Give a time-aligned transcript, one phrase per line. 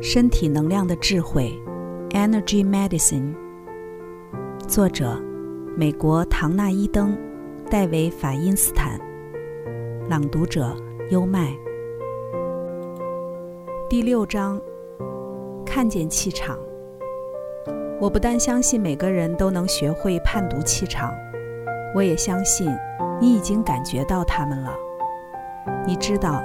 [0.00, 1.52] 身体能量的智慧
[2.10, 3.34] ，Energy Medicine。
[4.68, 5.20] 作者：
[5.76, 7.18] 美国唐纳伊登、
[7.68, 8.98] 戴维法因斯坦。
[10.08, 10.72] 朗读者：
[11.10, 11.52] 优麦。
[13.90, 14.60] 第六章：
[15.66, 16.56] 看见气场。
[18.00, 21.12] 我不但相信每个人都能学会判读气场，
[21.92, 22.70] 我也相信
[23.20, 24.72] 你已经感觉到他们了。
[25.84, 26.40] 你知道，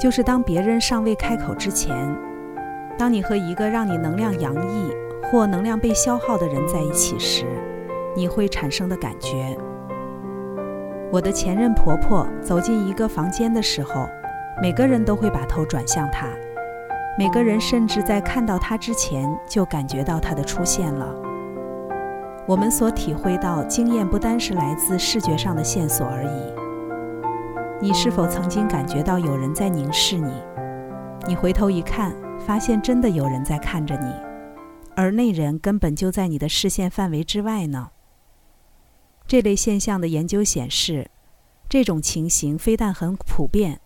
[0.00, 1.94] 就是当别人尚未开口之前。
[2.98, 7.46] 当你和一个让你能量洋溢或能量被消耗的人在一起时，
[8.16, 9.56] 你会产生的感觉。
[11.12, 14.08] 我的前任婆婆走进一个房间的时候，
[14.60, 16.26] 每个人都会把头转向她，
[17.16, 21.14] 每个人甚至在看到她之前就感觉到她的出现了。
[22.46, 26.52] 我们所体会到经验不单是来自视觉上的线索而已。
[27.80, 30.32] 你是否曾经感觉到有人在凝视你？
[31.28, 32.12] 你回头一看。
[32.48, 34.10] 发现真的有人在看着你，
[34.96, 37.90] 而那人根本就在你的视线范围之外呢。
[39.26, 41.10] 这类现象的研究显示，
[41.68, 43.82] 这种情形非但很普遍，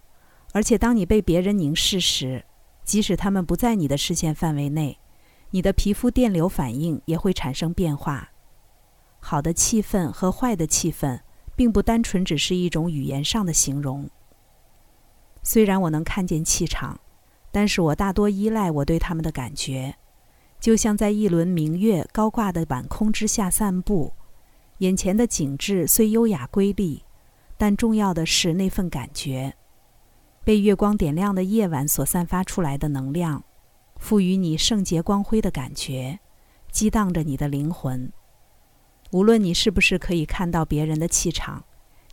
[0.53, 2.45] 而且当你被别人凝视时，
[2.84, 4.97] 即使他们不在你的视线范围内，
[5.50, 8.31] 你的皮肤电流反应也会产生变化。
[9.19, 11.19] 好的气氛和坏的气氛，
[11.56, 14.09] 并不单纯只是一种语言上的形容。
[15.42, 17.00] 虽然我能看见气场。
[17.53, 19.95] 但是我大多依赖我对他们的感觉，
[20.58, 24.14] 就像在一轮明月高挂的晚空之下散步，
[24.78, 27.05] 眼前的景致虽优雅瑰丽，
[27.59, 29.55] 但重要的是那份感觉。
[30.44, 33.44] 被月光点亮的夜晚所散发出来的能量，
[33.98, 36.19] 赋予你圣洁光辉的感觉，
[36.72, 38.11] 激荡着你的灵魂。
[39.12, 41.64] 无论你是不是可以看到别人的气场，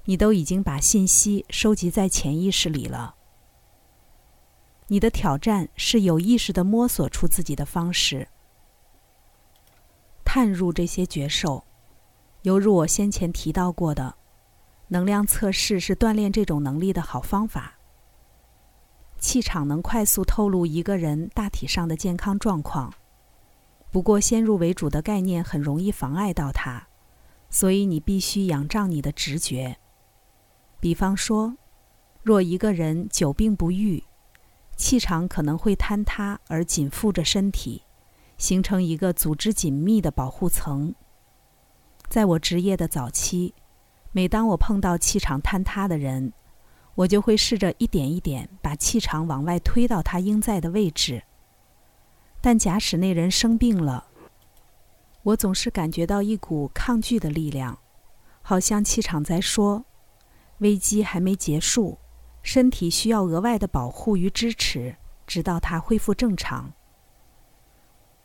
[0.03, 3.15] 你都已经把信息收集在潜意识里了。
[4.91, 8.27] 你的挑战是有意识地摸索出自己的方式，
[10.25, 11.63] 探入这些觉受。
[12.41, 14.15] 犹如我先前提到过的，
[14.87, 17.77] 能量测试是锻炼这种能力的好方法。
[19.19, 22.91] 气场能快速透露一个人大体上的健康状况，
[23.91, 26.87] 不过先入为主的概念很容易妨碍到它，
[27.49, 29.77] 所以你必须仰仗你的直觉。
[30.79, 31.57] 比方说，
[32.23, 34.03] 若一个人久病不愈，
[34.79, 37.83] 气场可能会坍塌而紧附着身体，
[38.37, 40.95] 形成一个组织紧密的保护层。
[42.07, 43.53] 在我职业的早期，
[44.13, 46.31] 每当我碰到气场坍塌的人，
[46.95, 51.23] 我就会试着一点一点把气场往外推到他应在的位置。
[52.39, 54.07] 但假使那人生病了，
[55.23, 57.79] 我总是感觉到一股抗拒的力量，
[58.41, 59.83] 好像气场在说
[60.59, 61.97] ：“危机还没结束。”
[62.41, 64.95] 身体需要额外的保护与支持，
[65.27, 66.73] 直到它恢复正常。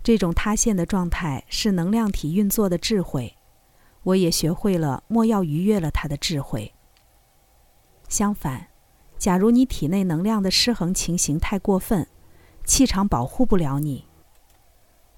[0.02, 3.36] 这种塌陷的状态是能量体运作的智慧，
[4.02, 6.74] 我也学会了莫要逾越了它的智慧。
[8.08, 8.68] 相反，
[9.18, 12.06] 假如你体内能量的失衡情形太过分，
[12.64, 14.06] 气场保护不了你，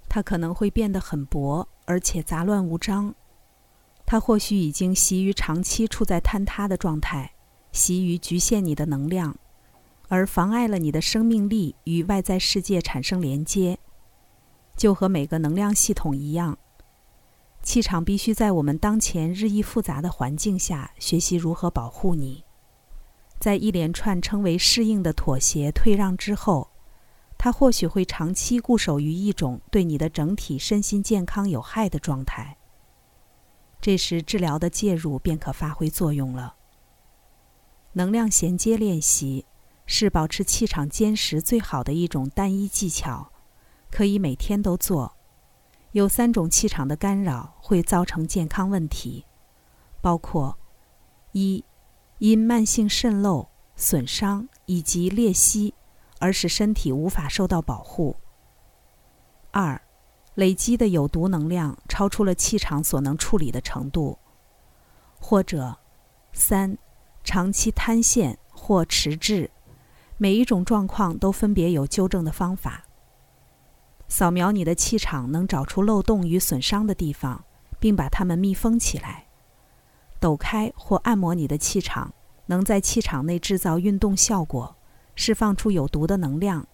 [0.09, 3.15] 它可能会变得很薄，而且杂乱无章。
[4.05, 7.33] 它或许已经习于长期处在坍塌的状态。
[7.77, 9.37] 习于局限你的能量，
[10.09, 13.79] 而妨碍了你的生命力与外在世界产生连接，
[14.75, 16.59] 就和每个能量系统一样。
[17.63, 22.45] 气场必须在我们当前日益复杂的环境下学习如何保护你。
[23.39, 26.71] 在一连串称为适应的妥协退让之后，
[27.37, 32.57] 它或许会长期固守于一种对你的整体身心健康有害的状态。
[33.81, 36.56] 这时，治疗的介入便可发挥作用了。
[37.97, 39.47] 能量衔接练习
[39.87, 43.33] 是保持气场坚实最好的一种单一技巧，
[43.91, 45.17] 可以每天都做。
[45.93, 49.25] 有三种气场的干扰会造成健康问题，
[50.03, 50.59] 包括：
[51.33, 51.65] 一、
[52.19, 55.73] 因慢性渗漏、损伤以及裂隙
[56.19, 58.17] 而使身体无法受到保护；
[59.53, 59.81] 二、
[60.35, 64.19] 累积的有毒能量超出了气场所能处理的程度；
[65.19, 65.79] 或者
[66.35, 66.77] 三。
[67.27, 69.51] 长期瘫陷或迟滞，
[70.17, 72.85] 每一种状况都分别有纠正的方法。
[74.07, 77.45] 扫描你的气场，能找出漏洞与损伤的地方，
[77.81, 79.27] 并把它们密封起来。
[80.21, 82.15] 抖开或按摩你的气场，
[82.47, 84.77] 能在气场内制造运动效果，
[85.17, 86.69] 释放出有毒的能量。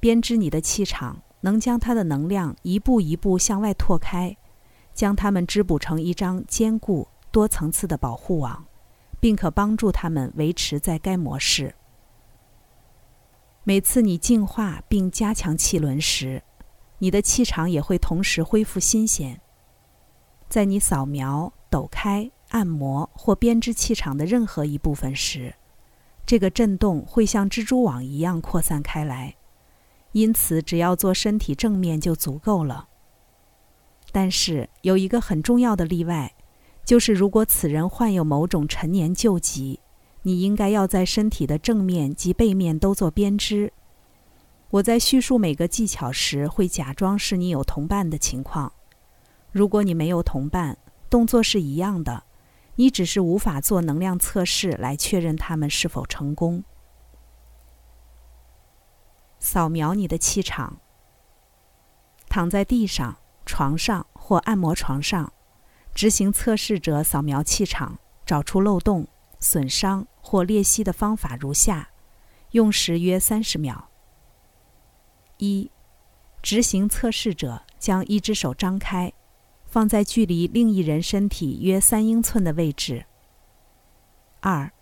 [0.00, 4.34] 编织你的气场，能将它的能量一步一步向外拓开，
[4.94, 8.65] 将它们织补成一张坚固、多层次的保护网。
[9.26, 11.74] 并可帮助他们维持在该模式。
[13.64, 16.44] 每次你净化并加强气轮时，
[16.98, 19.40] 你的气场也会同时恢复新鲜。
[20.48, 25.52] 在你扫描、抖开、按摩或编织气场的任何一部分时，
[26.24, 29.34] 这个震动会像蜘蛛网一样扩散开来。
[30.12, 32.86] 因此，只要做身体正面就足够了。
[34.12, 36.32] 但是有一个很重要的例外，
[36.86, 39.80] 就是如果此人患有某种陈年旧疾。
[40.22, 43.72] 你应该要在身体的正面及背面都做编织。
[44.70, 48.72] 我在叙述每个技巧时，会假装是你有同伴的情况。
[49.52, 50.76] 如果你没有同伴，
[51.08, 52.24] 动作是一样的，
[52.74, 56.64] 你只是无法做能量测试来确认他们是否成功。
[59.38, 60.80] 扫描你的气场。
[62.28, 65.32] 躺在地上、床上或按摩床上，
[65.96, 69.08] 执行测试者扫描气场，找出漏洞、
[69.40, 70.06] 损伤。
[70.20, 71.88] 或裂隙的方法如下，
[72.50, 73.90] 用时约三十秒。
[75.36, 75.70] 一，
[76.42, 79.12] 执行测试者将一只手张开，
[79.66, 83.06] 放在距离另一人身体约三英寸的位置。
[84.40, 84.72] 二，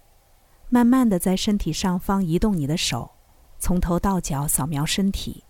[0.71, 3.11] 慢慢的在身体上方移动你的手，
[3.59, 5.45] 从头到脚扫描身体。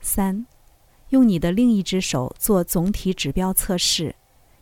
[0.00, 0.46] 三，
[1.10, 4.14] 用你的另一只手做总体指标测试，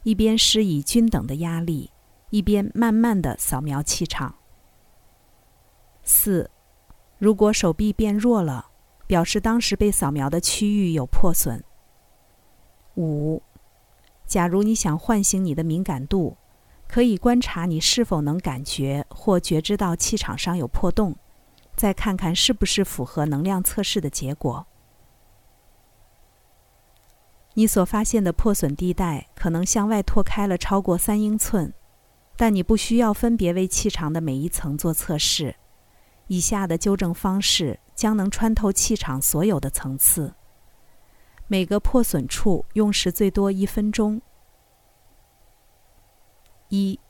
[0.03, 1.91] 一边施以均等的压力。
[2.31, 4.35] 一边慢慢的扫描气场。
[6.03, 6.51] 四，
[7.19, 8.67] 如果手臂变弱了，
[9.07, 11.63] 表示当时被扫描的区域有破损。
[12.97, 13.41] 五，
[14.27, 16.37] 假如你想唤醒你的敏感度，
[16.89, 21.17] 可以观察你是否能感觉或觉知到气场上有破洞，
[21.77, 24.67] 再看看是不是符合能量测试的结果。
[27.59, 31.73] 你所发现的破损地带可能向外拓开了超过三英寸。
[32.37, 35.57] 但你不需要分别为气场的每一层做测试。
[36.27, 40.35] 以下的纠正方式将能穿透气场所有的层次。
[41.47, 44.21] 每个破损处用时最多一分钟。
[46.69, 47.01] 一，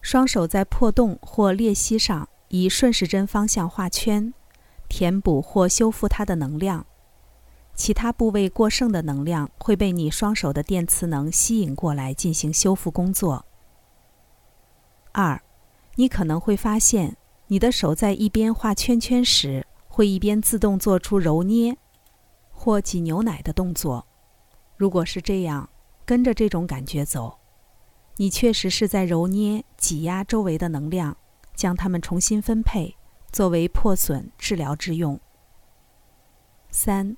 [0.00, 4.34] 双手在破洞或裂隙上以顺时针方向画圈，
[4.88, 6.84] 填补或修复它的能量。
[7.80, 13.46] 其他部位过剩的能量会被你双手的电磁能吸引过来进行修复工作。
[15.12, 15.40] 二，
[15.94, 17.16] 你可能会发现，
[17.46, 21.74] 你的手在一边画圈圈时，会一边自动做出揉捏
[22.50, 24.06] 或挤牛奶的动作。
[24.76, 25.70] 如果是这样，
[26.04, 27.38] 跟着这种感觉走，
[28.16, 31.16] 你确实是在揉捏、挤压周围的能量，
[31.54, 32.94] 将它们重新分配，
[33.32, 35.18] 作为破损治疗之用。
[36.70, 37.16] 三，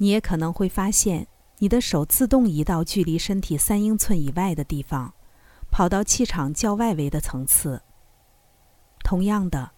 [0.00, 5.12] 你也可能会发现，你的手自动移到距离身体三英寸以外的地方。
[5.70, 7.80] 跑到气场较外围的层次。
[9.04, 9.70] 同样的，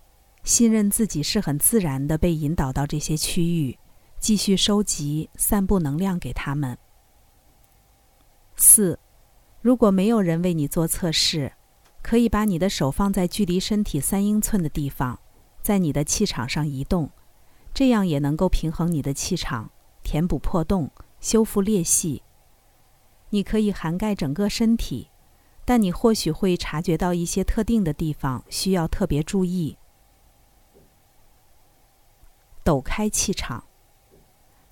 [0.42, 3.78] 信任自己是很自然的被引导到这些区域，
[4.18, 6.78] 继续收集、散布能量给他们。
[8.56, 8.98] 四，
[9.60, 11.52] 如果没有人为你做测试，
[12.00, 15.18] 可以把你的手放在距离身体三英寸的地方，
[15.60, 17.10] 在你的气场上移动，
[17.74, 19.70] 这样也能够平衡你的气场，
[20.02, 20.90] 填补破洞，
[21.20, 22.22] 修复裂隙。
[23.30, 25.08] 你可以涵盖整个身体。
[25.64, 29.78] 但你或许会察觉到一些特定的地方需要特别注意。
[32.64, 33.62] 抖开气场，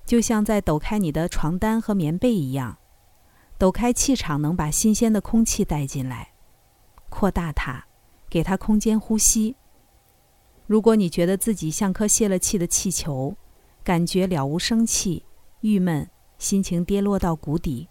[0.05, 2.77] 就像在抖开你的床单和棉被一样。
[3.57, 6.33] 抖开气场能把新鲜的空气带进来，
[7.09, 7.85] 扩大它，
[8.29, 9.55] 给它空间呼吸。
[10.67, 13.37] 如果你觉得自己像颗泄了气的气球，
[13.81, 15.23] 感觉了无生气、
[15.61, 17.87] 郁闷，心情跌落到谷底，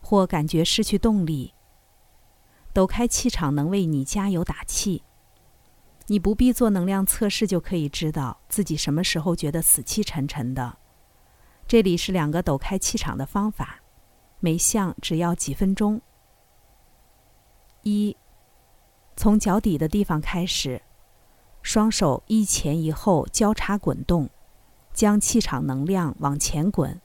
[0.00, 1.54] 或感觉失去动力。
[2.72, 5.04] 抖开气场能为你加油打气。
[6.06, 10.78] 你不必做能量测试就可以知道自己什么时候觉得死气沉沉的。
[11.68, 13.82] 这里是两个抖开气场的方法，
[14.40, 16.00] 每项只要几分钟。
[17.82, 18.16] 一，
[19.16, 20.82] 从脚底的地方开始，
[21.62, 24.28] 双手一前一后交叉滚动，
[24.92, 27.00] 将气场能量往前滚，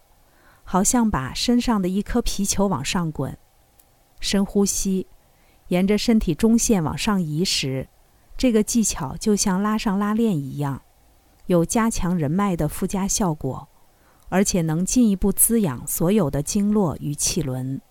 [0.69, 3.37] 好像把身上的一颗皮球往上滚。
[4.19, 5.07] 深呼吸。
[5.69, 7.89] 沿着身体中线往上移时，
[8.37, 10.81] 这个技巧就像拉上拉链一样，
[11.47, 13.67] 有加强人脉的附加效果，
[14.29, 17.81] 而且能进一步滋养所有的经络与气轮。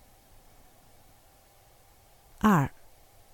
[2.38, 2.72] 二，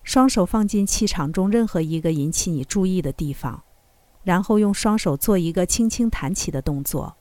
[0.02, 3.62] 双手放进气场中任何一个引起你注意的地方，
[4.24, 7.16] 然后用双手做一个轻轻弹起的动作，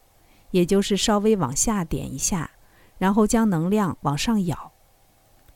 [0.52, 2.52] 也就是稍微往下点一下，
[2.98, 4.72] 然后将能量往上舀。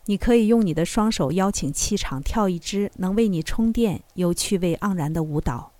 [0.05, 5.71] 你可以用你的双手邀请气场跳一支能为你充电又趣味盎然的舞蹈。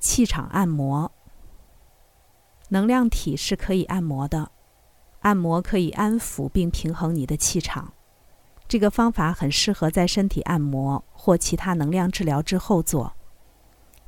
[0.00, 1.12] 气场按摩。
[2.70, 4.50] 能量体是可以按摩的，
[5.20, 7.94] 按摩可以安抚并平衡你的气场。
[8.68, 13.14] 这个方法很适合在身体按摩或其他能量治疗之后做，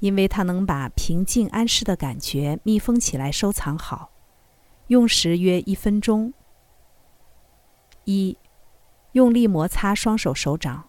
[0.01, 4.11] 因为它能把平静安适的感觉密封起来收藏好。
[4.89, 6.35] 用时约一分钟。
[8.05, 8.37] 一，
[9.13, 10.89] 用力摩擦双手手掌。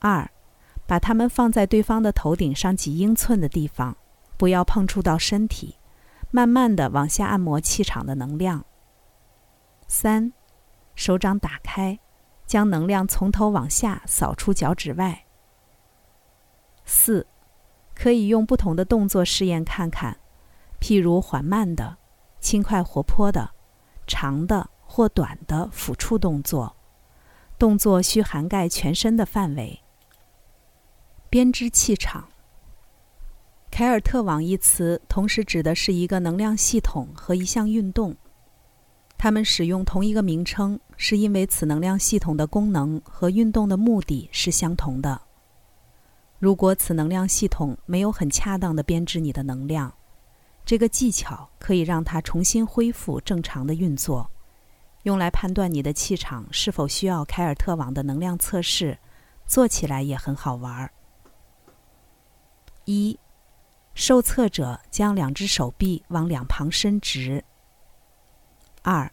[0.00, 0.28] 二，
[0.86, 3.96] 把它们放在对方的头顶上几英寸的地方，
[4.36, 5.76] 不要碰触到身体，
[6.30, 8.64] 慢慢的往下按摩气场的能量。
[9.86, 10.32] 三，
[10.94, 12.00] 手掌打开，
[12.46, 15.26] 将能量从头往下扫出脚趾外。
[16.84, 17.26] 四，
[18.02, 20.16] 可以用不同的动作试验看看，
[20.80, 21.98] 譬如缓慢的。
[22.40, 23.50] 轻快活泼的、
[24.06, 26.74] 长的或短的抚触动作，
[27.58, 29.78] 动作需涵盖全身的范围。
[31.28, 32.26] 编织气场。
[33.70, 38.16] 凯尔特网一词同时指的是一个能量系统和一项运动，
[39.18, 45.20] 它们使用同一个名称，是因为此能量系统的功能和运动的目的是相同的。
[46.40, 49.92] 如果此能量系统没有很恰当的编织你的能量，
[50.64, 54.30] 这个技巧可以让它重新恢复正常的运作，
[55.02, 58.98] 用来判断你的气场是否需要凯尔特网的能量测试，
[59.44, 60.90] 做起来也很好玩。
[62.86, 63.18] 一，
[63.92, 67.44] 受测者将两只手臂往两旁伸直。
[68.80, 69.12] 二，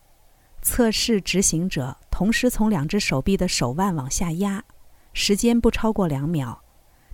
[0.61, 4.63] 测试执行者同时从两只手臂的手腕往下压，
[5.11, 6.63] 时间不超过两秒，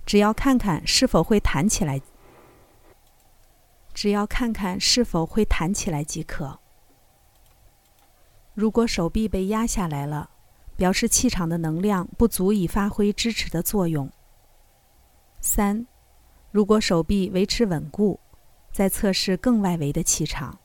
[0.06, 2.00] 只要看看是否会弹起来。
[3.92, 6.58] 只要看看是否会弹起来即可。
[8.52, 10.30] 如果手臂被压下来了，
[10.76, 14.10] 表示气场的能量不足以发挥支持的作用。
[15.40, 15.86] 三，
[16.50, 18.18] 如果手臂维持稳固，
[18.72, 20.58] 在测试更外围的气场，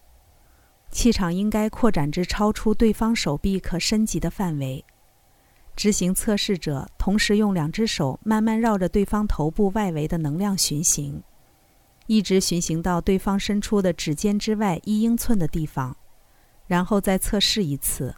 [0.90, 4.84] 气场应该扩展至超出对方手臂可伸及的范围。
[5.80, 11.24] 执行测试者同时用两只手慢慢绕着对方头部外围的能量巡行。
[12.06, 15.96] 一直巡行到对方伸出的指尖之外一英寸的地方，
[16.68, 18.14] 然后再测试一次。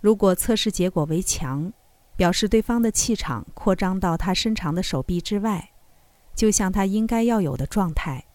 [0.00, 1.72] 如果测试结果为强，
[2.14, 5.70] 表示对方的气场扩张到他伸长的手臂之外，
[6.36, 8.26] 就像他应该要有的状态。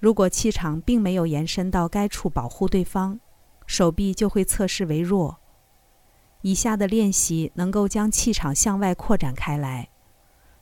[0.00, 3.20] 如果气场并没有延伸到该处保护对方，
[3.64, 5.38] 手臂就会测试为弱。
[6.42, 9.88] 以下的练习能够将气场向外扩展开来。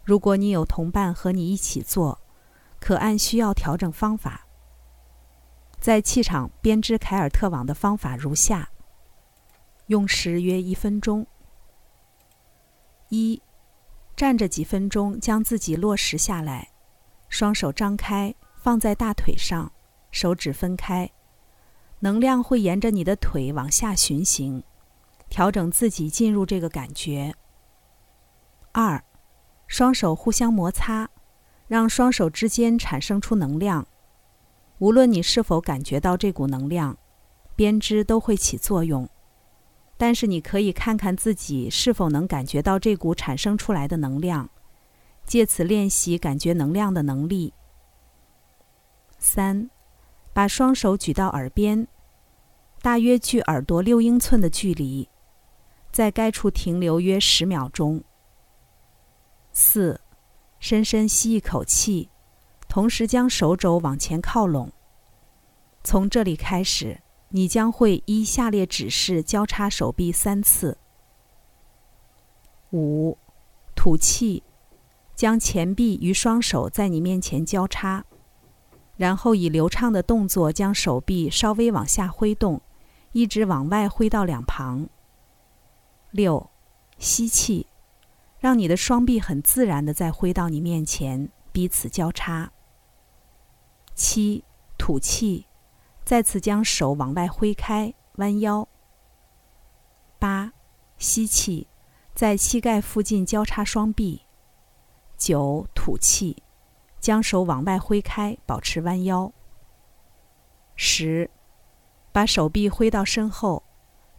[0.04, 2.20] 如果你有同伴和你一起做。
[2.80, 4.46] 可按需要调整方法。
[5.78, 8.70] 在气场编织凯尔特网的方法如下：
[9.88, 11.26] 用时约一分钟。
[13.10, 13.42] 一，
[14.16, 16.70] 站着几分钟，将自己落实下来，
[17.28, 19.70] 双手张开放在大腿上，
[20.10, 21.10] 手指分开，
[21.98, 24.64] 能量会沿着你的腿往下巡行，
[25.30, 27.34] 调整自己进入这个感觉。
[28.72, 29.02] 二，
[29.66, 31.08] 双手互相摩擦。
[31.66, 33.86] 让双手之间产生出能量，
[34.78, 36.98] 无论你是否感觉到这股能量，
[37.54, 39.08] 编织都会起作用。
[39.96, 44.50] 但是你可以看看自己是否能感觉到这股产生出来的能量，
[45.24, 47.54] 借此练习感觉能量的能力。
[49.20, 49.70] 三，
[50.32, 51.86] 把双手举到耳边，
[52.82, 55.08] 大约距耳朵六英寸的距离，
[55.90, 58.02] 在该处停留约十秒钟。
[59.52, 60.00] 四。
[60.62, 62.10] 深深吸一口气，
[62.68, 64.70] 同时将手肘往前靠拢。
[65.82, 70.76] 从这里开始，你将会依下列指示交叉手臂三次。
[72.72, 73.16] 五，
[73.74, 74.42] 吐气，
[75.14, 78.04] 将前臂与双手在你面前交叉，
[78.98, 82.60] 然后以流畅的动作将手臂稍微往下挥动，
[83.12, 84.90] 一直往外挥到两旁。
[86.10, 86.50] 六，
[86.98, 87.66] 吸气。
[88.38, 92.52] 让你的双臂很自然的再挥到你面前，彼此交叉。
[93.94, 94.44] 七，
[94.78, 95.46] 吐气，
[96.04, 98.66] 再次将手往外挥开，弯腰。
[100.18, 100.54] 八，
[100.96, 101.68] 吸气，
[102.14, 104.22] 在膝盖附近交叉双臂。
[105.18, 106.42] 九，吐气，
[106.98, 109.30] 将手往外挥开，保持弯腰。
[110.76, 111.30] 十，
[112.10, 113.62] 把手臂挥到身后，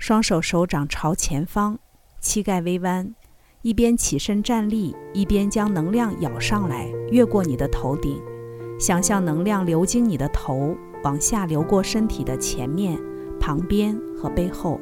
[0.02, 1.78] 双手手掌朝前方，
[2.22, 3.14] 膝盖微弯。
[3.62, 8.20] 一边起身站立，一边将能量舀上来，越过你的头顶，
[8.80, 13.00] 想象能量流经你的头，往下流过身体的前面、
[13.40, 14.82] 旁边和背后。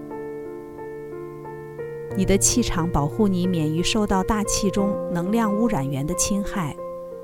[2.15, 6.73] 你的气场保护你免于受到大气中能量污染源的侵害，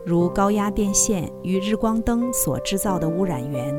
[0.05, 3.73] 如高压电线与日光灯所制造的污染源，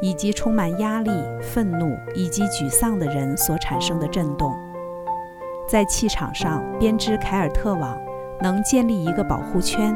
[0.00, 4.56] 以及充满压力、愤怒以及沮丧的人所产生的震动。
[5.68, 7.98] 在气场上编织凯尔特网，
[8.40, 9.94] 能建立一个保护圈，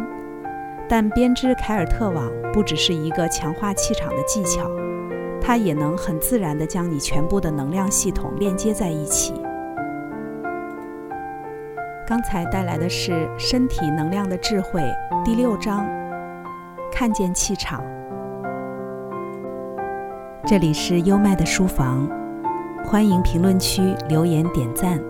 [0.88, 4.70] 但编织凯尔特网不只是一个强化气场的技巧，
[5.40, 9.32] 它也能很自然地将你全部的能量系统链接在一起。
[12.06, 14.82] 刚才带来的是《身体能量的智慧》
[15.24, 15.86] 第六章，
[16.92, 17.82] 看见气场。
[20.44, 22.08] 这里是优麦的书房，
[22.84, 25.00] 欢迎评论区留言点赞，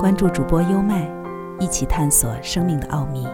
[0.00, 1.06] 关注主播优麦，
[1.60, 3.28] 一起探索生命的奥秘。